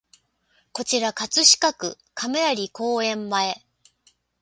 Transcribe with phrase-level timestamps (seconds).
[0.71, 3.63] こちら葛飾区亀有公園前